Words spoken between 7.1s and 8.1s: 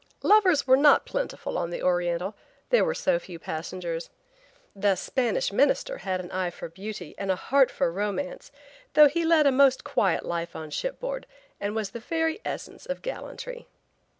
and a heart for